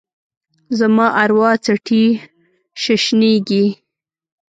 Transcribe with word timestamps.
زما 0.77 1.07
اروا 1.23 1.51
څټي 1.63 2.05
ششنیږې 2.81 3.65